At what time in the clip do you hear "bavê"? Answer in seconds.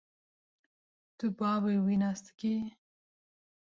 1.39-1.75